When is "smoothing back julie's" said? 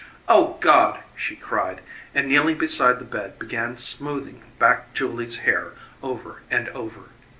3.77-5.35